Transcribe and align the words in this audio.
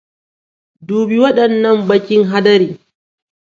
Dubi 0.87 1.15
waɗannan 1.23 1.77
baƙin 1.87 2.23
hadarii. 2.29 2.79